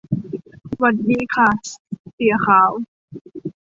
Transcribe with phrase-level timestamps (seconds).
[0.77, 1.49] หวัดดีค่ะ
[2.13, 2.71] เสี่ยขาว